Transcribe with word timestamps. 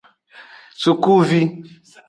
Sukuvi. 0.81 1.41